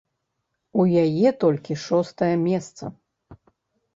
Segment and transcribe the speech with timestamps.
[0.83, 2.83] У яе толькі шостае месца.